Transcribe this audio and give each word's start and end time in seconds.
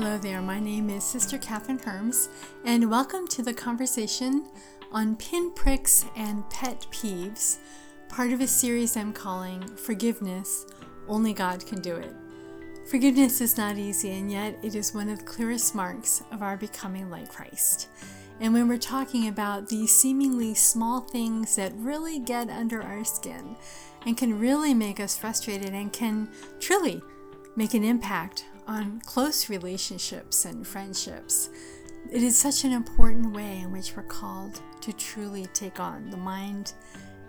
Hello 0.00 0.16
there, 0.16 0.40
my 0.40 0.60
name 0.60 0.90
is 0.90 1.02
Sister 1.02 1.38
Kathryn 1.38 1.82
Hermes, 1.82 2.28
and 2.64 2.88
welcome 2.88 3.26
to 3.26 3.42
the 3.42 3.52
conversation 3.52 4.46
on 4.92 5.16
pinpricks 5.16 6.04
and 6.14 6.48
pet 6.50 6.86
peeves, 6.92 7.56
part 8.08 8.30
of 8.30 8.40
a 8.40 8.46
series 8.46 8.96
I'm 8.96 9.12
calling 9.12 9.60
Forgiveness 9.60 10.66
Only 11.08 11.32
God 11.32 11.66
Can 11.66 11.80
Do 11.80 11.96
It. 11.96 12.14
Forgiveness 12.88 13.40
is 13.40 13.58
not 13.58 13.76
easy, 13.76 14.12
and 14.12 14.30
yet 14.30 14.56
it 14.62 14.76
is 14.76 14.94
one 14.94 15.08
of 15.08 15.18
the 15.18 15.24
clearest 15.24 15.74
marks 15.74 16.22
of 16.30 16.42
our 16.42 16.56
becoming 16.56 17.10
like 17.10 17.28
Christ. 17.28 17.88
And 18.38 18.54
when 18.54 18.68
we're 18.68 18.78
talking 18.78 19.26
about 19.26 19.68
these 19.68 19.92
seemingly 19.92 20.54
small 20.54 21.00
things 21.00 21.56
that 21.56 21.72
really 21.74 22.20
get 22.20 22.50
under 22.50 22.80
our 22.80 23.02
skin 23.02 23.56
and 24.06 24.16
can 24.16 24.38
really 24.38 24.74
make 24.74 25.00
us 25.00 25.16
frustrated 25.16 25.74
and 25.74 25.92
can 25.92 26.28
truly 26.60 27.02
make 27.56 27.74
an 27.74 27.82
impact 27.82 28.44
on 28.68 29.00
close 29.00 29.48
relationships 29.48 30.44
and 30.44 30.66
friendships. 30.66 31.48
It 32.12 32.22
is 32.22 32.38
such 32.38 32.64
an 32.64 32.72
important 32.72 33.34
way 33.34 33.58
in 33.58 33.72
which 33.72 33.96
we're 33.96 34.02
called 34.04 34.60
to 34.82 34.92
truly 34.92 35.46
take 35.46 35.80
on 35.80 36.10
the 36.10 36.16
mind 36.16 36.74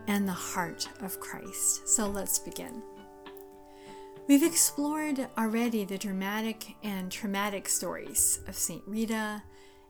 and 0.07 0.27
the 0.27 0.33
heart 0.33 0.87
of 1.01 1.19
Christ. 1.19 1.87
So 1.87 2.07
let's 2.07 2.37
begin. 2.37 2.83
We've 4.27 4.43
explored 4.43 5.27
already 5.37 5.85
the 5.85 5.97
dramatic 5.97 6.75
and 6.83 7.11
traumatic 7.11 7.67
stories 7.67 8.41
of 8.47 8.55
St. 8.55 8.83
Rita 8.85 9.41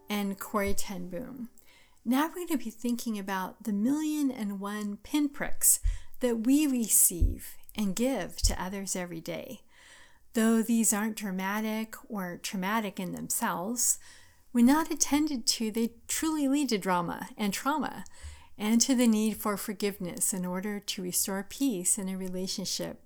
and 0.09 0.40
Corrie 0.40 0.73
ten 0.73 1.09
Boom. 1.09 1.49
Now 2.05 2.27
we're 2.27 2.35
going 2.35 2.48
to 2.48 2.57
be 2.57 2.70
thinking 2.70 3.20
about 3.20 3.63
the 3.63 3.73
million 3.73 4.31
and 4.31 4.59
one 4.59 4.98
pinpricks 5.04 5.79
that 6.21 6.46
we 6.46 6.68
receive 6.68 7.57
and 7.76 7.96
give 7.96 8.37
to 8.43 8.62
others 8.62 8.96
every 8.96 9.20
day. 9.20 9.62
Though 10.34 10.62
these 10.62 10.94
aren't 10.94 11.16
dramatic 11.16 11.96
or 12.08 12.40
traumatic 12.41 12.99
in 12.99 13.13
themselves, 13.13 13.99
when 14.52 14.66
not 14.66 14.91
attended 14.91 15.46
to, 15.48 15.71
they 15.71 15.91
truly 16.08 16.48
lead 16.48 16.70
to 16.70 16.77
drama 16.77 17.30
and 17.38 17.54
trauma 17.54 18.04
and 18.58 18.82
to 18.82 18.96
the 18.96 19.08
need 19.08 19.38
for 19.38 19.58
forgiveness 19.58 20.34
in 20.34 20.46
order 20.46 20.80
to 20.80 21.02
restore 21.02 21.46
peace 21.48 21.98
in 21.98 22.10
a 22.10 22.18
relationship. 22.18 23.02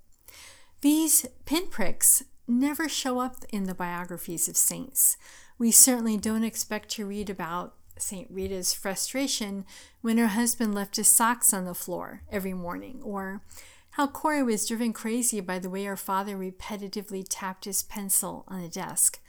These 0.82 1.26
pinpricks 1.46 2.24
never 2.48 2.90
show 2.90 3.20
up 3.20 3.38
in 3.50 3.66
the 3.66 3.76
biographies 3.76 4.50
of 4.50 4.58
saints. 4.58 5.16
We 5.58 5.72
certainly 5.72 6.18
don't 6.18 6.44
expect 6.44 6.90
to 6.92 7.06
read 7.06 7.30
about 7.30 7.76
St. 7.98 8.28
Rita's 8.30 8.74
frustration 8.74 9.66
when 10.02 10.18
her 10.18 10.28
husband 10.28 10.74
left 10.74 10.96
his 10.96 11.08
socks 11.08 11.54
on 11.54 11.66
the 11.66 11.76
floor 11.76 12.24
every 12.32 12.54
morning, 12.54 13.00
or 13.04 13.42
how 13.94 14.08
Corrie 14.08 14.42
was 14.42 14.68
driven 14.68 14.92
crazy 14.92 15.40
by 15.40 15.60
the 15.60 15.70
way 15.70 15.84
her 15.84 15.96
father 15.96 16.36
repetitively 16.36 17.24
tapped 17.30 17.66
his 17.66 17.84
pencil 17.84 18.44
on 18.48 18.62
the 18.62 18.68
desk. 18.68 19.20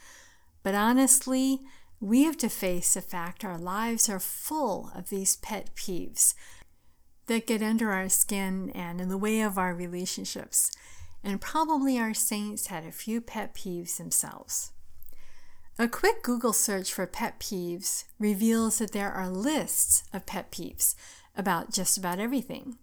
But 0.63 0.73
honestly, 0.73 1.61
we 1.99 2.23
have 2.23 2.37
to 2.37 2.49
face 2.49 2.95
the 2.95 3.01
fact 3.01 3.45
our 3.45 3.59
lives 3.59 4.09
are 4.09 4.19
full 4.19 4.91
of 4.95 5.09
these 5.09 5.35
pet 5.35 5.69
peeves 5.75 6.33
that 7.27 7.45
get 7.45 7.61
under 7.61 7.91
our 7.91 8.09
skin 8.09 8.71
and 8.71 8.99
in 8.99 9.07
the 9.07 9.19
way 9.19 9.41
of 9.41 9.59
our 9.59 9.75
relationships. 9.75 10.71
And 11.23 11.39
probably 11.39 11.99
our 11.99 12.15
saints 12.15 12.67
had 12.67 12.85
a 12.85 12.91
few 12.91 13.21
pet 13.21 13.53
peeves 13.53 13.97
themselves. 13.97 14.71
A 15.77 15.87
quick 15.87 16.23
Google 16.23 16.53
search 16.53 16.91
for 16.91 17.05
pet 17.05 17.39
peeves 17.39 18.05
reveals 18.17 18.79
that 18.79 18.93
there 18.93 19.11
are 19.11 19.29
lists 19.29 20.05
of 20.11 20.25
pet 20.25 20.51
peeves 20.51 20.95
about 21.35 21.71
just 21.71 21.99
about 21.99 22.19
everything. 22.19 22.77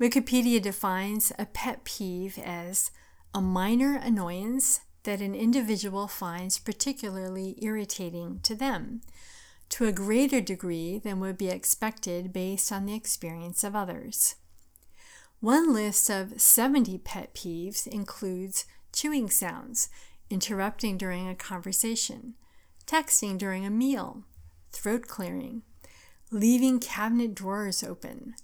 Wikipedia 0.00 0.60
defines 0.60 1.32
a 1.38 1.46
pet 1.46 1.84
peeve 1.84 2.38
as 2.38 2.90
a 3.34 3.40
minor 3.40 3.96
annoyance 3.96 4.80
that 5.04 5.20
an 5.20 5.34
individual 5.34 6.08
finds 6.08 6.58
particularly 6.58 7.56
irritating 7.60 8.40
to 8.42 8.54
them, 8.54 9.00
to 9.68 9.86
a 9.86 9.92
greater 9.92 10.40
degree 10.40 10.98
than 10.98 11.20
would 11.20 11.38
be 11.38 11.48
expected 11.48 12.32
based 12.32 12.70
on 12.70 12.86
the 12.86 12.94
experience 12.94 13.64
of 13.64 13.74
others. 13.74 14.36
One 15.40 15.72
list 15.72 16.08
of 16.08 16.40
70 16.40 16.98
pet 16.98 17.34
peeves 17.34 17.86
includes 17.86 18.64
chewing 18.92 19.28
sounds, 19.28 19.88
interrupting 20.30 20.96
during 20.96 21.28
a 21.28 21.34
conversation, 21.34 22.34
texting 22.86 23.38
during 23.38 23.66
a 23.66 23.70
meal, 23.70 24.24
throat 24.72 25.08
clearing, 25.08 25.62
leaving 26.30 26.78
cabinet 26.78 27.34
drawers 27.34 27.82
open, 27.82 28.34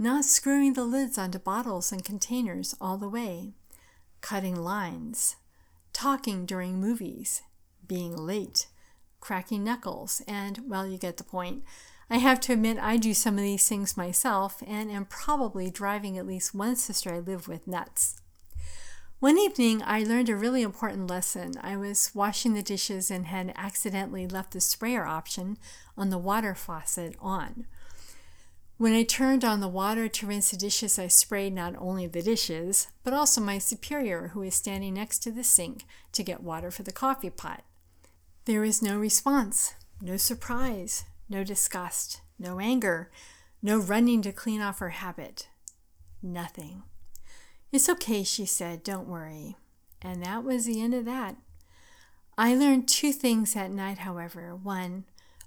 not 0.00 0.24
screwing 0.24 0.72
the 0.72 0.84
lids 0.84 1.18
onto 1.18 1.38
bottles 1.38 1.92
and 1.92 2.02
containers 2.02 2.74
all 2.80 2.96
the 2.96 3.08
way, 3.08 3.52
cutting 4.22 4.56
lines, 4.56 5.36
talking 5.92 6.46
during 6.46 6.80
movies, 6.80 7.42
being 7.86 8.16
late, 8.16 8.66
cracking 9.20 9.62
knuckles, 9.62 10.22
and, 10.26 10.60
well, 10.66 10.86
you 10.86 10.96
get 10.96 11.18
the 11.18 11.22
point. 11.22 11.62
I 12.08 12.16
have 12.16 12.40
to 12.40 12.54
admit, 12.54 12.78
I 12.78 12.96
do 12.96 13.12
some 13.12 13.34
of 13.34 13.42
these 13.44 13.68
things 13.68 13.94
myself 13.94 14.62
and 14.66 14.90
am 14.90 15.04
probably 15.04 15.70
driving 15.70 16.16
at 16.16 16.26
least 16.26 16.54
one 16.54 16.76
sister 16.76 17.12
I 17.12 17.18
live 17.18 17.46
with 17.46 17.66
nuts. 17.66 18.22
One 19.18 19.36
evening, 19.36 19.82
I 19.84 20.02
learned 20.02 20.30
a 20.30 20.34
really 20.34 20.62
important 20.62 21.10
lesson. 21.10 21.52
I 21.60 21.76
was 21.76 22.10
washing 22.14 22.54
the 22.54 22.62
dishes 22.62 23.10
and 23.10 23.26
had 23.26 23.52
accidentally 23.54 24.26
left 24.26 24.54
the 24.54 24.62
sprayer 24.62 25.04
option 25.04 25.58
on 25.94 26.08
the 26.08 26.16
water 26.16 26.54
faucet 26.54 27.16
on. 27.20 27.66
When 28.80 28.94
I 28.94 29.02
turned 29.02 29.44
on 29.44 29.60
the 29.60 29.68
water 29.68 30.08
to 30.08 30.26
rinse 30.26 30.52
the 30.52 30.56
dishes, 30.56 30.98
I 30.98 31.08
sprayed 31.08 31.52
not 31.52 31.74
only 31.76 32.06
the 32.06 32.22
dishes, 32.22 32.88
but 33.04 33.12
also 33.12 33.38
my 33.38 33.58
superior, 33.58 34.28
who 34.28 34.40
was 34.40 34.54
standing 34.54 34.94
next 34.94 35.18
to 35.18 35.30
the 35.30 35.44
sink 35.44 35.84
to 36.12 36.22
get 36.22 36.42
water 36.42 36.70
for 36.70 36.82
the 36.82 36.90
coffee 36.90 37.28
pot. 37.28 37.62
There 38.46 38.62
was 38.62 38.80
no 38.80 38.98
response, 38.98 39.74
no 40.00 40.16
surprise, 40.16 41.04
no 41.28 41.44
disgust, 41.44 42.22
no 42.38 42.58
anger, 42.58 43.10
no 43.60 43.76
running 43.76 44.22
to 44.22 44.32
clean 44.32 44.62
off 44.62 44.78
her 44.78 44.88
habit. 44.88 45.50
Nothing. 46.22 46.82
It's 47.72 47.90
okay, 47.90 48.24
she 48.24 48.46
said, 48.46 48.82
don't 48.82 49.08
worry. 49.08 49.58
And 50.00 50.24
that 50.24 50.42
was 50.42 50.64
the 50.64 50.80
end 50.80 50.94
of 50.94 51.04
that. 51.04 51.36
I 52.38 52.54
learned 52.54 52.88
two 52.88 53.12
things 53.12 53.52
that 53.52 53.70
night, 53.72 53.98
however. 53.98 54.56
One, 54.56 55.04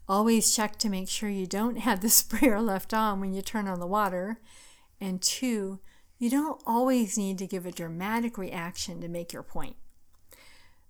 Always 0.08 0.54
check 0.56 0.78
to 0.78 0.90
make 0.90 1.08
sure 1.08 1.30
you 1.30 1.48
don't 1.48 1.78
have 1.78 2.02
the 2.02 2.10
sprayer 2.22 2.62
left 2.62 2.94
on 2.94 3.20
when 3.20 3.34
you 3.34 3.42
turn 3.42 3.68
on 3.68 3.80
the 3.80 3.88
water. 3.88 4.40
And 5.00 5.22
two, 5.22 5.80
you 6.18 6.30
don't 6.30 6.62
always 6.66 7.18
need 7.18 7.38
to 7.40 7.48
give 7.48 7.66
a 7.66 7.72
dramatic 7.72 8.38
reaction 8.38 9.02
to 9.02 9.08
make 9.08 9.34
your 9.34 9.44
point. 9.44 9.76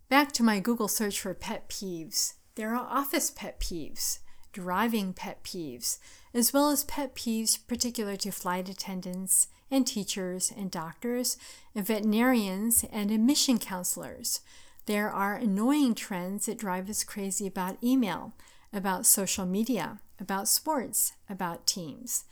Back 0.09 0.31
to 0.34 0.44
my 0.44 0.59
Google 0.59 0.88
search 0.88 1.19
for 1.19 1.34
pet 1.34 1.69
peeves. 1.69 2.34
There 2.56 2.75
are 2.75 2.88
office 2.88 3.31
pet 3.31 3.59
peeves, 3.59 4.19
driving 4.51 5.13
pet 5.13 5.44
peeves, 5.44 5.97
as 6.34 6.53
well 6.53 6.69
as 6.69 6.84
pet 6.84 7.16
peeves 7.16 7.57
particular 7.68 8.16
to 8.18 8.31
flight 8.31 8.69
attendants 8.69 9.47
and 9.72 9.88
teachers 9.88 10.53
and 10.56 10.69
doctors 10.69 11.38
and 11.74 11.85
veterinarians 11.85 12.85
and 12.91 13.09
admission 13.09 13.57
counselors. 13.57 14.41
There 14.85 15.09
are 15.09 15.35
annoying 15.35 15.95
trends 15.95 16.45
that 16.45 16.59
drive 16.59 16.90
us 16.90 17.03
crazy 17.03 17.47
about 17.47 17.84
email, 17.84 18.34
about 18.73 19.06
social 19.06 19.45
media, 19.45 20.00
about 20.19 20.47
sports, 20.47 21.13
about 21.29 21.67
teams. 21.67 22.25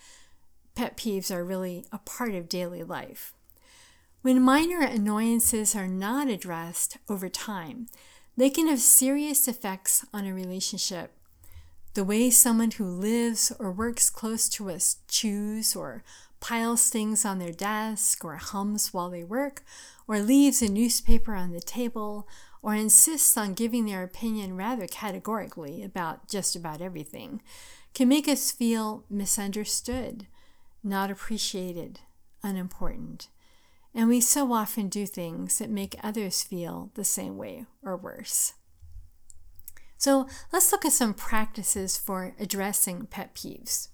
Pet 0.76 0.98
peeves 0.98 1.30
are 1.30 1.44
really 1.44 1.86
a 1.92 2.00
part 2.00 2.34
of 2.34 2.50
daily 2.50 2.84
life. 2.84 3.34
When 4.22 4.42
minor 4.42 4.82
annoyances 4.82 5.76
are 5.76 5.88
not 5.88 6.28
addressed 6.28 6.98
over 7.10 7.30
time, 7.30 7.88
they 8.38 8.50
can 8.50 8.68
have 8.68 8.80
serious 8.80 9.48
effects 9.48 10.06
on 10.14 10.26
a 10.26 10.34
relationship. 10.34 11.12
The 11.94 12.04
way 12.04 12.30
someone 12.30 12.72
who 12.72 12.86
lives 12.86 13.52
or 13.60 13.72
works 13.72 14.10
close 14.10 14.48
to 14.50 14.70
us 14.70 14.98
chews 15.08 15.76
or 15.76 16.04
piles 16.40 16.90
things 16.90 17.26
on 17.26 17.40
their 17.40 17.52
desk 17.52 18.24
or 18.24 18.38
hums 18.38 18.94
while 18.94 19.10
they 19.10 19.24
work 19.24 19.64
or 20.08 20.20
leaves 20.20 20.62
a 20.62 20.72
newspaper 20.72 21.36
on 21.36 21.52
the 21.52 21.60
table 21.60 22.28
or 22.62 22.76
insists 22.76 23.38
on 23.38 23.54
giving 23.54 23.86
their 23.86 24.04
opinion 24.04 24.56
rather 24.56 24.88
categorically 24.88 25.84
about 25.84 26.28
just 26.28 26.56
about 26.56 26.82
everything 26.82 27.42
can 27.94 28.08
make 28.08 28.28
us 28.28 28.52
feel 28.52 29.04
misunderstood, 29.10 30.28
not 30.84 31.12
appreciated, 31.12 32.00
unimportant. 32.44 33.28
And 33.94 34.08
we 34.08 34.22
so 34.22 34.54
often 34.54 34.88
do 34.88 35.06
things 35.06 35.58
that 35.60 35.70
make 35.70 35.96
others 36.02 36.44
feel 36.44 36.92
the 36.94 37.04
same 37.04 37.38
way 37.38 37.66
or 37.84 37.98
worse. 37.98 38.54
So 39.98 40.28
let's 40.52 40.72
look 40.72 40.86
at 40.86 40.94
some 40.94 41.14
practices 41.14 41.98
for 41.98 42.34
addressing 42.40 43.08
pet 43.08 43.36
peeves. 43.36 43.90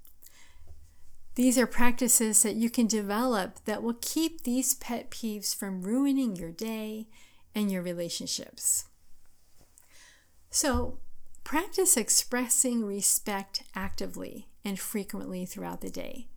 These 1.36 1.58
are 1.58 1.68
practices 1.68 2.44
that 2.44 2.56
you 2.56 2.70
can 2.70 2.88
develop 2.88 3.64
that 3.66 3.84
will 3.84 3.98
keep 4.02 4.44
these 4.44 4.76
pet 4.76 5.12
peeves 5.12 5.56
from 5.56 5.82
ruining 5.82 6.36
your 6.36 6.52
day 6.52 7.08
and 7.58 7.72
your 7.72 7.82
relationships. 7.82 8.86
So, 10.52 11.00
practice 11.44 11.98
expressing 11.98 12.86
respect 12.86 13.64
actively 13.74 14.48
and 14.64 14.80
frequently 14.80 15.44
throughout 15.44 15.82
the 15.82 15.90
day. 15.90 16.28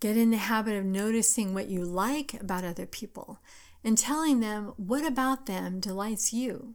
Get 0.00 0.18
in 0.18 0.30
the 0.30 0.36
habit 0.36 0.76
of 0.76 0.84
noticing 0.84 1.54
what 1.54 1.68
you 1.68 1.82
like 1.82 2.34
about 2.34 2.64
other 2.64 2.84
people 2.84 3.40
and 3.82 3.96
telling 3.96 4.40
them 4.40 4.74
what 4.76 5.06
about 5.06 5.46
them 5.46 5.80
delights 5.80 6.34
you. 6.34 6.74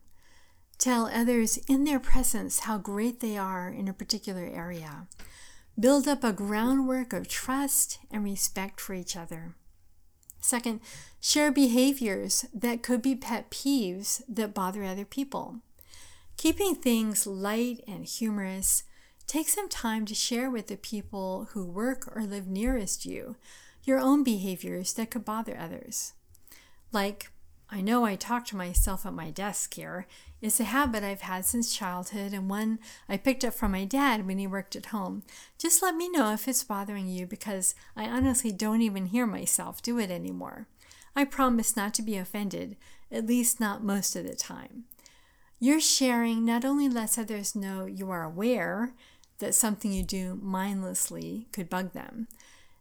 Tell 0.80 1.06
others 1.06 1.58
in 1.70 1.84
their 1.84 2.00
presence 2.00 2.62
how 2.62 2.80
great 2.80 3.20
they 3.20 3.38
are 3.38 3.70
in 3.70 3.88
a 3.88 3.94
particular 3.94 4.50
area. 4.52 5.06
Build 5.80 6.08
up 6.08 6.24
a 6.24 6.34
groundwork 6.34 7.14
of 7.14 7.28
trust 7.28 8.00
and 8.10 8.24
respect 8.24 8.82
for 8.82 8.96
each 8.96 9.16
other. 9.16 9.54
Second, 10.46 10.80
share 11.20 11.52
behaviors 11.52 12.46
that 12.54 12.84
could 12.84 13.02
be 13.02 13.16
pet 13.16 13.50
peeves 13.50 14.22
that 14.30 14.54
bother 14.54 14.84
other 14.84 15.04
people. 15.04 15.56
Keeping 16.38 16.76
things 16.76 17.26
light 17.26 17.84
and 17.88 18.06
humorous, 18.06 18.84
take 19.26 19.50
some 19.50 19.68
time 19.68 20.06
to 20.06 20.14
share 20.14 20.52
with 20.52 20.68
the 20.68 20.78
people 20.78 21.50
who 21.54 21.66
work 21.66 22.16
or 22.16 22.26
live 22.26 22.46
nearest 22.46 23.08
you 23.08 23.38
your 23.86 23.98
own 23.98 24.24
behaviors 24.24 24.94
that 24.94 25.10
could 25.10 25.26
bother 25.26 25.58
others. 25.58 26.14
Like, 26.92 27.32
I 27.72 27.82
know 27.82 28.06
I 28.06 28.16
talk 28.16 28.46
to 28.46 28.56
myself 28.56 29.04
at 29.04 29.14
my 29.14 29.32
desk 29.32 29.74
here. 29.74 30.06
It's 30.46 30.60
a 30.60 30.66
habit 30.66 31.04
I've 31.04 31.22
had 31.22 31.44
since 31.44 31.76
childhood 31.76 32.32
and 32.32 32.48
one 32.48 32.78
I 33.10 33.18
picked 33.18 33.44
up 33.44 33.56
from 33.56 33.72
my 33.72 33.84
dad 33.84 34.28
when 34.28 34.38
he 34.38 34.46
worked 34.46 34.76
at 34.76 34.86
home. 34.88 35.24
Just 35.58 35.82
let 35.82 35.96
me 35.96 36.08
know 36.08 36.34
if 36.34 36.48
it's 36.48 36.64
bothering 36.64 37.08
you 37.08 37.26
because 37.26 37.74
I 37.96 38.06
honestly 38.06 38.52
don't 38.52 38.84
even 38.84 39.08
hear 39.08 39.26
myself 39.26 39.82
do 39.82 39.98
it 39.98 40.12
anymore. 40.12 40.68
I 41.16 41.26
promise 41.26 41.76
not 41.76 41.96
to 41.96 42.04
be 42.04 42.16
offended, 42.16 42.78
at 43.12 43.26
least 43.26 43.60
not 43.60 43.84
most 43.84 44.16
of 44.16 44.28
the 44.28 44.36
time. 44.36 44.84
Your 45.60 45.80
sharing 45.80 46.46
not 46.46 46.64
only 46.64 46.90
lets 46.90 47.18
others 47.18 47.56
know 47.56 47.88
you 47.88 48.12
are 48.12 48.22
aware 48.22 48.94
that 49.40 49.56
something 49.56 49.92
you 49.92 50.04
do 50.04 50.40
mindlessly 50.44 51.48
could 51.54 51.72
bug 51.72 51.94
them, 51.94 52.28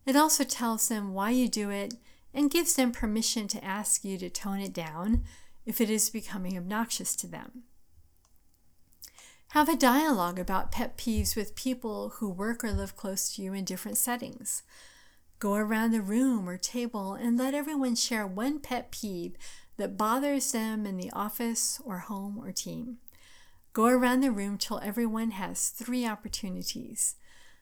it 0.05 0.17
also 0.17 0.45
tells 0.45 0.89
them 0.89 1.15
why 1.15 1.31
you 1.31 1.49
do 1.49 1.71
it 1.71 1.95
and 2.35 2.51
gives 2.51 2.75
them 2.75 2.93
permission 2.93 3.49
to 3.49 3.65
ask 3.65 4.05
you 4.05 4.19
to 4.19 4.29
tone 4.29 4.61
it 4.61 4.75
down 4.75 5.23
if 5.67 5.81
it 5.81 5.91
is 5.91 6.11
becoming 6.11 6.57
obnoxious 6.57 7.17
to 7.17 7.27
them. 7.27 7.65
Have 9.49 9.69
a 9.69 9.77
dialogue 9.77 10.39
about 10.39 10.73
pet 10.73 10.97
peeves 10.97 11.37
with 11.37 11.55
people 11.55 12.15
who 12.17 12.29
work 12.29 12.65
or 12.65 12.73
live 12.73 12.97
close 12.97 13.35
to 13.35 13.43
you 13.43 13.53
in 13.53 13.65
different 13.65 13.97
settings. 13.97 14.65
Go 15.39 15.55
around 15.55 15.93
the 15.93 16.01
room 16.01 16.49
or 16.49 16.57
table 16.57 17.15
and 17.15 17.39
let 17.39 17.55
everyone 17.55 17.95
share 17.95 18.27
one 18.27 18.59
pet 18.59 18.91
peeve 18.91 19.37
that 19.77 19.97
bothers 19.97 20.53
them 20.53 20.87
in 20.87 20.97
the 20.97 21.11
office 21.13 21.81
or 21.85 21.99
home 21.99 22.39
or 22.39 22.51
team. 22.51 22.99
Go 23.73 23.87
around 23.87 24.21
the 24.21 24.31
room 24.31 24.59
till 24.59 24.81
everyone 24.81 25.33
has 25.33 25.69
three 25.69 26.07
opportunities. 26.07 27.17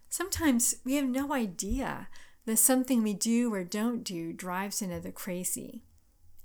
Sometimes 0.08 0.76
we 0.84 0.94
have 0.96 1.08
no 1.08 1.32
idea 1.32 2.08
that 2.44 2.58
something 2.58 3.02
we 3.02 3.14
do 3.14 3.52
or 3.52 3.64
don't 3.64 4.04
do 4.04 4.32
drives 4.32 4.82
another 4.82 5.10
crazy. 5.10 5.82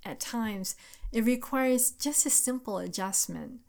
At 0.07 0.21
times, 0.21 0.77
it 1.12 1.25
requires 1.25 1.92
just 1.92 2.25
a 2.25 2.30
simple 2.30 2.77
adjustment. 2.77 3.59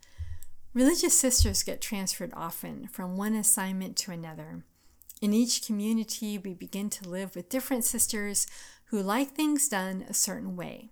Religious 0.73 1.19
sisters 1.19 1.65
get 1.65 1.81
transferred 1.81 2.33
often 2.33 2.87
from 2.87 3.17
one 3.17 3.35
assignment 3.35 3.97
to 3.97 4.13
another. 4.13 4.63
In 5.21 5.33
each 5.33 5.67
community, 5.67 6.39
we 6.39 6.55
begin 6.55 6.91
to 6.91 7.09
live 7.09 7.35
with 7.35 7.49
different 7.49 7.83
sisters 7.85 8.47
who 8.85 9.03
like 9.03 9.31
things 9.31 9.69
done 9.69 10.05
a 10.09 10.15
certain 10.15 10.55
way. 10.55 10.91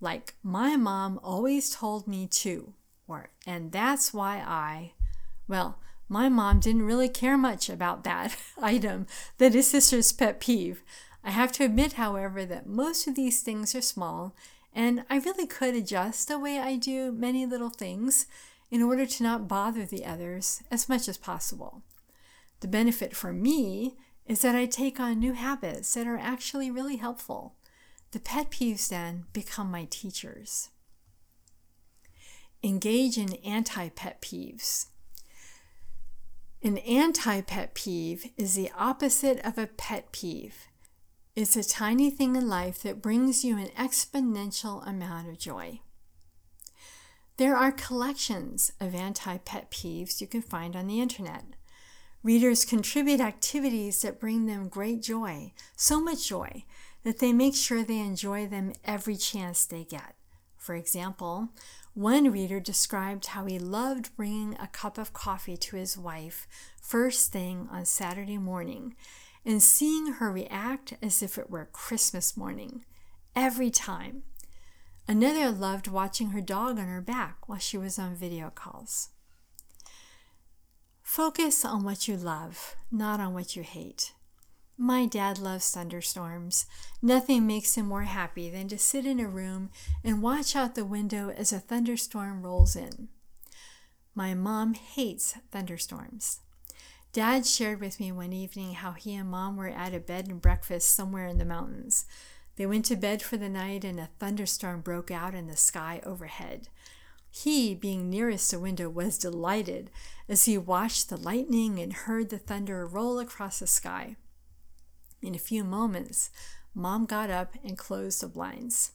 Like, 0.00 0.34
my 0.40 0.76
mom 0.76 1.18
always 1.24 1.74
told 1.74 2.06
me 2.06 2.28
to, 2.28 2.74
or, 3.08 3.30
and 3.44 3.72
that's 3.72 4.14
why 4.14 4.36
I, 4.36 4.92
well, 5.48 5.80
my 6.08 6.28
mom 6.28 6.60
didn't 6.60 6.86
really 6.86 7.08
care 7.08 7.36
much 7.36 7.68
about 7.68 8.04
that 8.04 8.36
item 8.62 9.08
that 9.38 9.56
is 9.56 9.68
sister's 9.68 10.12
pet 10.12 10.38
peeve. 10.38 10.84
I 11.24 11.30
have 11.30 11.52
to 11.52 11.64
admit, 11.64 11.94
however, 11.94 12.44
that 12.44 12.66
most 12.66 13.06
of 13.06 13.14
these 13.14 13.40
things 13.40 13.74
are 13.74 13.80
small, 13.80 14.36
and 14.74 15.04
I 15.08 15.16
really 15.16 15.46
could 15.46 15.74
adjust 15.74 16.28
the 16.28 16.38
way 16.38 16.58
I 16.58 16.76
do 16.76 17.10
many 17.12 17.46
little 17.46 17.70
things 17.70 18.26
in 18.70 18.82
order 18.82 19.06
to 19.06 19.22
not 19.22 19.48
bother 19.48 19.86
the 19.86 20.04
others 20.04 20.62
as 20.70 20.88
much 20.88 21.08
as 21.08 21.16
possible. 21.16 21.82
The 22.60 22.68
benefit 22.68 23.16
for 23.16 23.32
me 23.32 23.96
is 24.26 24.42
that 24.42 24.54
I 24.54 24.66
take 24.66 25.00
on 25.00 25.18
new 25.18 25.32
habits 25.32 25.94
that 25.94 26.06
are 26.06 26.18
actually 26.18 26.70
really 26.70 26.96
helpful. 26.96 27.54
The 28.10 28.20
pet 28.20 28.50
peeves 28.50 28.88
then 28.88 29.24
become 29.32 29.70
my 29.70 29.86
teachers. 29.90 30.70
Engage 32.62 33.18
in 33.18 33.34
anti 33.44 33.88
pet 33.90 34.20
peeves. 34.20 34.86
An 36.62 36.78
anti 36.78 37.40
pet 37.42 37.74
peeve 37.74 38.30
is 38.36 38.54
the 38.54 38.70
opposite 38.76 39.38
of 39.44 39.58
a 39.58 39.66
pet 39.66 40.12
peeve. 40.12 40.68
It's 41.36 41.56
a 41.56 41.64
tiny 41.64 42.10
thing 42.10 42.36
in 42.36 42.48
life 42.48 42.80
that 42.84 43.02
brings 43.02 43.44
you 43.44 43.58
an 43.58 43.70
exponential 43.76 44.86
amount 44.86 45.28
of 45.28 45.36
joy. 45.36 45.80
There 47.38 47.56
are 47.56 47.72
collections 47.72 48.70
of 48.78 48.94
anti 48.94 49.38
pet 49.38 49.68
peeves 49.68 50.20
you 50.20 50.28
can 50.28 50.42
find 50.42 50.76
on 50.76 50.86
the 50.86 51.00
internet. 51.00 51.42
Readers 52.22 52.64
contribute 52.64 53.18
activities 53.18 54.00
that 54.02 54.20
bring 54.20 54.46
them 54.46 54.68
great 54.68 55.02
joy, 55.02 55.52
so 55.76 56.00
much 56.00 56.28
joy 56.28 56.64
that 57.02 57.18
they 57.18 57.32
make 57.32 57.56
sure 57.56 57.82
they 57.82 57.98
enjoy 57.98 58.46
them 58.46 58.72
every 58.84 59.16
chance 59.16 59.66
they 59.66 59.82
get. 59.82 60.14
For 60.56 60.76
example, 60.76 61.48
one 61.94 62.30
reader 62.30 62.60
described 62.60 63.26
how 63.26 63.44
he 63.46 63.58
loved 63.58 64.14
bringing 64.16 64.54
a 64.60 64.68
cup 64.68 64.98
of 64.98 65.12
coffee 65.12 65.56
to 65.56 65.76
his 65.76 65.98
wife 65.98 66.46
first 66.80 67.32
thing 67.32 67.68
on 67.72 67.86
Saturday 67.86 68.38
morning 68.38 68.94
and 69.44 69.62
seeing 69.62 70.14
her 70.14 70.30
react 70.30 70.94
as 71.02 71.22
if 71.22 71.38
it 71.38 71.50
were 71.50 71.68
Christmas 71.72 72.36
morning 72.36 72.84
every 73.36 73.70
time. 73.70 74.22
Another 75.06 75.50
loved 75.50 75.86
watching 75.86 76.30
her 76.30 76.40
dog 76.40 76.78
on 76.78 76.86
her 76.86 77.02
back 77.02 77.48
while 77.48 77.58
she 77.58 77.76
was 77.76 77.98
on 77.98 78.14
video 78.14 78.50
calls. 78.50 79.10
Focus 81.02 81.64
on 81.64 81.84
what 81.84 82.08
you 82.08 82.16
love, 82.16 82.74
not 82.90 83.20
on 83.20 83.34
what 83.34 83.54
you 83.54 83.62
hate. 83.62 84.12
My 84.76 85.06
dad 85.06 85.38
loves 85.38 85.70
thunderstorms. 85.70 86.66
Nothing 87.00 87.46
makes 87.46 87.76
him 87.76 87.86
more 87.86 88.02
happy 88.02 88.50
than 88.50 88.66
to 88.68 88.78
sit 88.78 89.06
in 89.06 89.20
a 89.20 89.28
room 89.28 89.70
and 90.02 90.22
watch 90.22 90.56
out 90.56 90.74
the 90.74 90.84
window 90.84 91.30
as 91.30 91.52
a 91.52 91.60
thunderstorm 91.60 92.42
rolls 92.42 92.74
in. 92.74 93.08
My 94.14 94.34
mom 94.34 94.74
hates 94.74 95.36
thunderstorms. 95.52 96.40
Dad 97.14 97.46
shared 97.46 97.80
with 97.80 98.00
me 98.00 98.10
one 98.10 98.32
evening 98.32 98.74
how 98.74 98.90
he 98.90 99.14
and 99.14 99.30
mom 99.30 99.56
were 99.56 99.68
at 99.68 99.94
a 99.94 100.00
bed 100.00 100.26
and 100.26 100.42
breakfast 100.42 100.90
somewhere 100.90 101.28
in 101.28 101.38
the 101.38 101.44
mountains. 101.44 102.06
They 102.56 102.66
went 102.66 102.86
to 102.86 102.96
bed 102.96 103.22
for 103.22 103.36
the 103.36 103.48
night 103.48 103.84
and 103.84 104.00
a 104.00 104.10
thunderstorm 104.18 104.80
broke 104.80 105.12
out 105.12 105.32
in 105.32 105.46
the 105.46 105.56
sky 105.56 106.00
overhead. 106.04 106.70
He, 107.30 107.72
being 107.72 108.10
nearest 108.10 108.52
a 108.52 108.58
window, 108.58 108.88
was 108.88 109.16
delighted 109.16 109.92
as 110.28 110.46
he 110.46 110.58
watched 110.58 111.08
the 111.08 111.16
lightning 111.16 111.78
and 111.78 111.92
heard 111.92 112.30
the 112.30 112.38
thunder 112.38 112.84
roll 112.84 113.20
across 113.20 113.60
the 113.60 113.68
sky. 113.68 114.16
In 115.22 115.36
a 115.36 115.38
few 115.38 115.62
moments, 115.62 116.30
Mom 116.74 117.06
got 117.06 117.30
up 117.30 117.54
and 117.62 117.78
closed 117.78 118.22
the 118.22 118.26
blinds. 118.26 118.90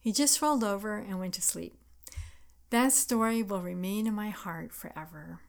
He 0.00 0.10
just 0.10 0.42
rolled 0.42 0.64
over 0.64 0.96
and 0.96 1.20
went 1.20 1.34
to 1.34 1.42
sleep. 1.42 1.78
That 2.70 2.90
story 2.90 3.44
will 3.44 3.62
remain 3.62 4.08
in 4.08 4.14
my 4.14 4.30
heart 4.30 4.72
forever. 4.72 5.42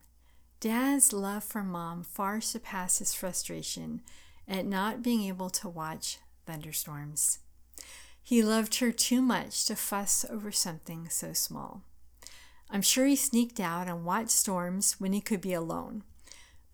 Dad's 0.59 1.13
love 1.13 1.43
for 1.43 1.63
Mom 1.63 2.03
far 2.03 2.41
surpasses 2.41 2.99
his 2.99 3.13
frustration 3.13 4.01
at 4.47 4.65
not 4.65 5.03
being 5.03 5.23
able 5.23 5.49
to 5.51 5.69
watch 5.69 6.19
thunderstorms. 6.45 7.39
He 8.23 8.41
loved 8.41 8.75
her 8.75 8.91
too 8.91 9.21
much 9.21 9.65
to 9.65 9.75
fuss 9.75 10.25
over 10.29 10.51
something 10.51 11.09
so 11.09 11.33
small. 11.33 11.83
I'm 12.69 12.81
sure 12.81 13.05
he 13.05 13.15
sneaked 13.15 13.59
out 13.59 13.87
and 13.87 14.03
watched 14.03 14.31
storms 14.31 14.95
when 14.99 15.13
he 15.13 15.21
could 15.21 15.41
be 15.41 15.53
alone 15.53 16.03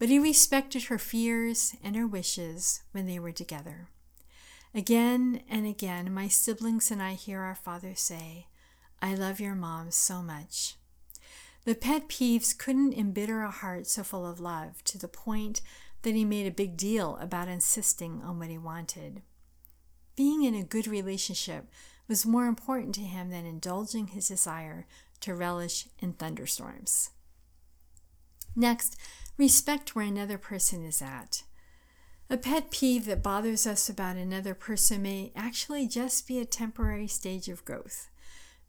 but 0.03 0.09
he 0.09 0.19
respected 0.19 0.83
her 0.83 0.97
fears 0.97 1.77
and 1.81 1.95
her 1.95 2.05
wishes 2.05 2.81
when 2.91 3.07
they 3.07 3.19
were 3.19 3.31
together. 3.31 3.87
Again 4.75 5.43
and 5.49 5.65
again, 5.65 6.13
my 6.13 6.27
siblings 6.27 6.91
and 6.91 7.01
I 7.01 7.13
hear 7.13 7.39
our 7.39 7.55
father 7.55 7.93
say, 7.95 8.47
I 9.01 9.15
love 9.15 9.39
your 9.39 9.55
mom 9.55 9.91
so 9.91 10.21
much. 10.21 10.75
The 11.65 11.75
pet 11.75 12.09
peeves 12.09 12.57
couldn't 12.57 12.93
embitter 12.93 13.41
a 13.41 13.51
heart 13.51 13.87
so 13.87 14.03
full 14.03 14.25
of 14.25 14.39
love 14.39 14.83
to 14.83 14.97
the 14.97 15.07
point 15.07 15.61
that 16.01 16.13
he 16.13 16.25
made 16.25 16.45
a 16.45 16.51
big 16.51 16.75
deal 16.75 17.17
about 17.21 17.47
insisting 17.47 18.21
on 18.21 18.37
what 18.37 18.49
he 18.49 18.57
wanted. 18.57 19.21
Being 20.15 20.43
in 20.43 20.55
a 20.55 20.63
good 20.63 20.87
relationship 20.87 21.69
was 22.07 22.25
more 22.25 22.47
important 22.47 22.93
to 22.95 23.01
him 23.01 23.29
than 23.29 23.45
indulging 23.45 24.07
his 24.07 24.27
desire 24.27 24.85
to 25.21 25.33
relish 25.33 25.87
in 25.99 26.13
thunderstorms. 26.13 27.11
Next, 28.55 28.97
respect 29.37 29.95
where 29.95 30.05
another 30.05 30.37
person 30.37 30.85
is 30.85 31.01
at. 31.01 31.43
A 32.29 32.37
pet 32.37 32.71
peeve 32.71 33.05
that 33.05 33.23
bothers 33.23 33.65
us 33.65 33.89
about 33.89 34.17
another 34.17 34.53
person 34.53 35.01
may 35.01 35.31
actually 35.35 35.87
just 35.87 36.27
be 36.27 36.39
a 36.39 36.45
temporary 36.45 37.07
stage 37.07 37.47
of 37.47 37.63
growth. 37.63 38.09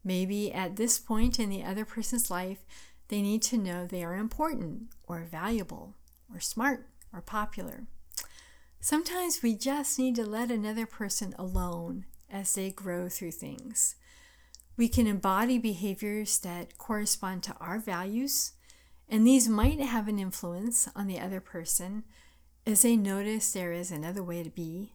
Maybe 0.05 0.53
at 0.53 0.75
this 0.75 0.99
point 0.99 1.39
in 1.39 1.49
the 1.49 1.63
other 1.63 1.83
person's 1.83 2.29
life, 2.29 2.59
they 3.07 3.23
need 3.23 3.41
to 3.43 3.57
know 3.57 3.85
they 3.85 4.03
are 4.03 4.15
important 4.15 4.83
or 5.07 5.23
valuable 5.23 5.95
or 6.31 6.39
smart 6.39 6.87
or 7.11 7.21
popular. 7.21 7.87
Sometimes 8.79 9.41
we 9.41 9.55
just 9.55 9.97
need 9.97 10.15
to 10.15 10.25
let 10.25 10.51
another 10.51 10.85
person 10.85 11.33
alone 11.39 12.05
as 12.31 12.53
they 12.53 12.69
grow 12.69 13.09
through 13.09 13.31
things. 13.31 13.95
We 14.77 14.87
can 14.87 15.07
embody 15.07 15.57
behaviors 15.57 16.37
that 16.39 16.77
correspond 16.77 17.41
to 17.43 17.55
our 17.59 17.79
values, 17.79 18.51
and 19.09 19.25
these 19.25 19.49
might 19.49 19.79
have 19.79 20.07
an 20.07 20.19
influence 20.19 20.87
on 20.95 21.07
the 21.07 21.19
other 21.19 21.39
person 21.39 22.03
as 22.67 22.83
they 22.83 22.95
notice 22.95 23.51
there 23.51 23.71
is 23.71 23.89
another 23.89 24.21
way 24.21 24.43
to 24.43 24.49
be. 24.51 24.93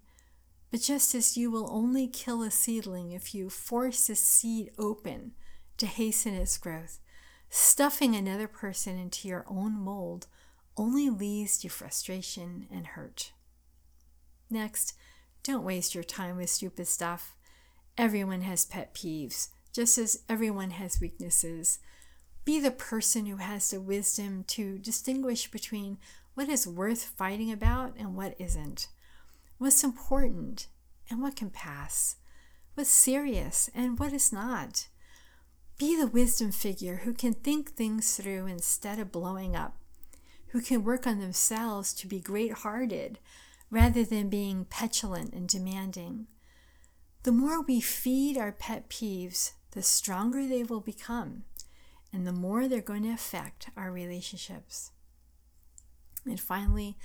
But 0.71 0.81
just 0.81 1.15
as 1.15 1.37
you 1.37 1.51
will 1.51 1.69
only 1.71 2.07
kill 2.07 2.43
a 2.43 2.51
seedling 2.51 3.11
if 3.11 3.35
you 3.35 3.51
force 3.51 4.09
a 4.09 4.15
seed 4.15 4.71
open 4.79 5.33
to 5.79 5.87
hasten 5.87 6.35
its 6.35 6.59
growth, 6.59 7.01
stuffing 7.49 8.15
another 8.15 8.47
person 8.47 8.99
into 8.99 9.27
your 9.27 9.45
own 9.49 9.73
mold 9.73 10.27
only 10.77 11.11
leads 11.11 11.59
to 11.59 11.69
frustration 11.69 12.67
and 12.71 12.87
hurt. 12.89 13.33
Next, 14.49 14.95
don't 15.43 15.65
waste 15.65 15.95
your 15.95 16.05
time 16.05 16.37
with 16.37 16.51
stupid 16.51 16.87
stuff. 16.87 17.35
Everyone 17.99 18.43
has 18.43 18.65
pet 18.65 18.95
peeves, 18.95 19.49
just 19.73 19.99
as 19.99 20.23
everyone 20.29 20.71
has 20.71 21.01
weaknesses. 21.01 21.81
Be 22.45 22.61
the 22.61 22.71
person 22.71 23.27
who 23.27 23.37
has 23.37 23.71
the 23.71 23.81
wisdom 23.81 24.45
to 24.49 24.79
distinguish 24.79 25.51
between 25.51 25.99
what 26.35 26.49
is 26.49 26.67
worth 26.67 27.03
fighting 27.03 27.51
about 27.51 27.95
and 27.99 28.17
what 28.17 28.35
isn't, 28.39 28.89
what's 29.61 29.85
important 29.85 30.69
and 31.11 31.21
what 31.21 31.37
can 31.37 31.51
pass, 31.51 32.17
what's 32.73 32.89
serious 32.89 33.69
and 33.75 33.99
what 33.99 34.11
is 34.11 34.33
not. 34.33 34.89
Be 35.77 35.95
the 35.95 36.07
wisdom 36.07 36.51
figure 36.51 37.03
who 37.05 37.13
can 37.13 37.35
think 37.35 37.73
things 37.73 38.17
through 38.17 38.47
instead 38.47 38.99
of 38.99 39.13
blowing 39.13 39.55
up, 39.55 39.77
who 40.49 40.63
can 40.63 40.83
work 40.83 41.07
on 41.07 41.21
themselves 41.21 41.93
to 41.93 42.07
be 42.07 42.21
great 42.21 42.53
hearted 42.53 43.19
rather 43.71 44.03
than 44.03 44.31
being 44.31 44.65
petulant 44.65 45.35
and 45.35 45.47
demanding. 45.47 46.27
The 47.25 47.33
more 47.33 47.61
we 47.61 47.83
feed 47.83 48.39
our 48.39 48.53
pet 48.53 48.89
peeves, 48.89 49.53
the 49.73 49.83
stronger 49.83 50.47
they 50.47 50.63
will 50.63 50.81
become, 50.81 51.43
and 52.15 52.27
the 52.27 52.33
more 52.33 52.67
they're 52.67 52.81
going 52.81 53.03
to 53.03 53.11
affect 53.11 53.69
our 53.77 53.93
relationships. 53.93 54.91
And 56.25 56.41
finally, 56.41 56.97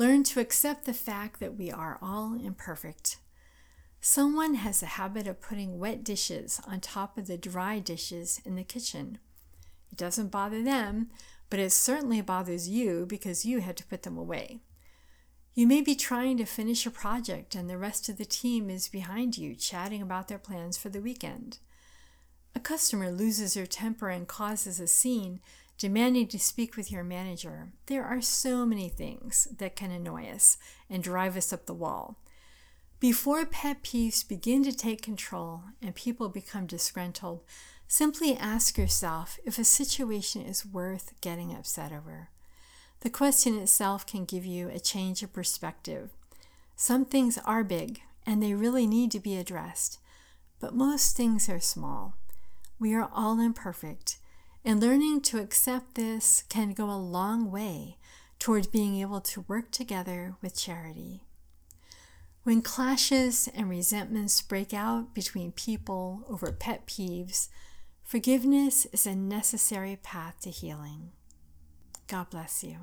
learn 0.00 0.22
to 0.24 0.40
accept 0.40 0.86
the 0.86 0.94
fact 0.94 1.38
that 1.40 1.58
we 1.58 1.70
are 1.70 1.98
all 2.00 2.34
imperfect 2.34 3.18
Someone 4.02 4.54
has 4.54 4.82
a 4.82 4.96
habit 4.96 5.26
of 5.26 5.42
putting 5.42 5.78
wet 5.78 6.02
dishes 6.02 6.58
on 6.66 6.80
top 6.80 7.18
of 7.18 7.26
the 7.26 7.36
dry 7.36 7.78
dishes 7.78 8.40
in 8.46 8.56
the 8.56 8.64
kitchen. 8.64 9.18
It 9.92 9.98
doesn't 9.98 10.30
bother 10.30 10.62
them, 10.62 11.10
but 11.50 11.60
it 11.60 11.70
certainly 11.70 12.22
bothers 12.22 12.66
you 12.66 13.04
because 13.06 13.44
you 13.44 13.60
had 13.60 13.76
to 13.76 13.84
put 13.84 14.04
them 14.04 14.16
away. 14.16 14.60
You 15.54 15.66
may 15.66 15.82
be 15.82 15.94
trying 15.94 16.38
to 16.38 16.46
finish 16.46 16.86
a 16.86 16.90
project 16.90 17.54
and 17.54 17.68
the 17.68 17.76
rest 17.76 18.08
of 18.08 18.16
the 18.16 18.24
team 18.24 18.70
is 18.70 18.88
behind 18.88 19.36
you 19.36 19.54
chatting 19.54 20.00
about 20.00 20.28
their 20.28 20.38
plans 20.38 20.78
for 20.78 20.88
the 20.88 21.02
weekend. 21.02 21.58
A 22.54 22.60
customer 22.60 23.10
loses 23.10 23.52
their 23.52 23.66
temper 23.66 24.08
and 24.08 24.26
causes 24.26 24.80
a 24.80 24.86
scene, 24.86 25.40
demanding 25.80 26.26
to 26.28 26.38
speak 26.38 26.76
with 26.76 26.92
your 26.92 27.02
manager. 27.02 27.70
There 27.86 28.04
are 28.04 28.20
so 28.20 28.66
many 28.66 28.90
things 28.90 29.48
that 29.56 29.74
can 29.74 29.90
annoy 29.90 30.28
us 30.28 30.58
and 30.90 31.02
drive 31.02 31.38
us 31.38 31.54
up 31.54 31.64
the 31.64 31.72
wall. 31.72 32.18
Before 33.00 33.46
pet 33.46 33.82
peeves 33.82 34.28
begin 34.28 34.62
to 34.64 34.76
take 34.76 35.00
control 35.00 35.62
and 35.80 35.94
people 35.94 36.28
become 36.28 36.66
disgruntled, 36.66 37.40
simply 37.88 38.36
ask 38.36 38.76
yourself 38.76 39.38
if 39.46 39.58
a 39.58 39.64
situation 39.64 40.42
is 40.42 40.66
worth 40.66 41.18
getting 41.22 41.54
upset 41.54 41.92
over. 41.92 42.28
The 43.00 43.08
question 43.08 43.58
itself 43.58 44.06
can 44.06 44.26
give 44.26 44.44
you 44.44 44.68
a 44.68 44.78
change 44.78 45.22
of 45.22 45.32
perspective. 45.32 46.10
Some 46.76 47.06
things 47.06 47.38
are 47.46 47.64
big 47.64 48.02
and 48.26 48.42
they 48.42 48.52
really 48.52 48.86
need 48.86 49.10
to 49.12 49.18
be 49.18 49.38
addressed, 49.38 49.98
but 50.60 50.74
most 50.74 51.16
things 51.16 51.48
are 51.48 51.58
small. 51.58 52.16
We 52.78 52.92
are 52.92 53.08
all 53.14 53.40
imperfect, 53.40 54.18
and 54.64 54.80
learning 54.80 55.20
to 55.22 55.40
accept 55.40 55.94
this 55.94 56.44
can 56.48 56.72
go 56.72 56.90
a 56.90 56.96
long 56.96 57.50
way 57.50 57.96
toward 58.38 58.70
being 58.72 59.00
able 59.00 59.20
to 59.20 59.44
work 59.48 59.70
together 59.70 60.34
with 60.42 60.58
charity. 60.58 61.22
When 62.42 62.62
clashes 62.62 63.48
and 63.54 63.68
resentments 63.68 64.40
break 64.40 64.72
out 64.72 65.14
between 65.14 65.52
people 65.52 66.24
over 66.28 66.52
pet 66.52 66.86
peeves, 66.86 67.48
forgiveness 68.02 68.86
is 68.86 69.06
a 69.06 69.14
necessary 69.14 69.98
path 70.02 70.40
to 70.42 70.50
healing. 70.50 71.12
God 72.06 72.30
bless 72.30 72.64
you. 72.64 72.76